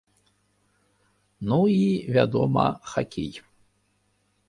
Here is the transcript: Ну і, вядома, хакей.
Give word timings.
Ну 1.53 1.59
і, 1.73 1.85
вядома, 2.17 2.67
хакей. 2.95 3.33